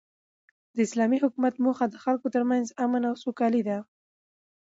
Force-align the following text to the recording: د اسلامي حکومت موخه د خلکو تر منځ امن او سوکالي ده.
د 0.75 0.77
اسلامي 0.87 1.17
حکومت 1.23 1.55
موخه 1.65 1.85
د 1.89 1.95
خلکو 2.03 2.27
تر 2.35 2.43
منځ 2.51 2.65
امن 2.85 3.03
او 3.09 3.15
سوکالي 3.23 3.61
ده. 3.69 3.77